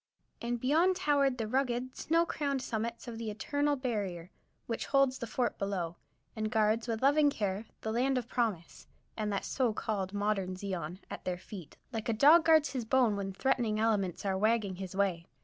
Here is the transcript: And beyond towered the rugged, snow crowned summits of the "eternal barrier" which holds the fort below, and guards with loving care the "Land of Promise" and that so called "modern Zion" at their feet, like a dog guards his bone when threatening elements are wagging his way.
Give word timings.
And 0.41 0.59
beyond 0.59 0.95
towered 0.95 1.37
the 1.37 1.47
rugged, 1.47 1.95
snow 1.95 2.25
crowned 2.25 2.63
summits 2.63 3.07
of 3.07 3.19
the 3.19 3.29
"eternal 3.29 3.75
barrier" 3.75 4.31
which 4.65 4.87
holds 4.87 5.19
the 5.19 5.27
fort 5.27 5.59
below, 5.59 5.95
and 6.35 6.49
guards 6.49 6.87
with 6.87 7.03
loving 7.03 7.29
care 7.29 7.65
the 7.81 7.91
"Land 7.91 8.17
of 8.17 8.27
Promise" 8.27 8.87
and 9.15 9.31
that 9.31 9.45
so 9.45 9.73
called 9.73 10.11
"modern 10.11 10.55
Zion" 10.55 10.97
at 11.11 11.23
their 11.23 11.37
feet, 11.37 11.77
like 11.93 12.09
a 12.09 12.13
dog 12.13 12.45
guards 12.45 12.71
his 12.71 12.83
bone 12.83 13.15
when 13.15 13.31
threatening 13.31 13.79
elements 13.79 14.25
are 14.25 14.39
wagging 14.39 14.77
his 14.77 14.95
way. 14.95 15.27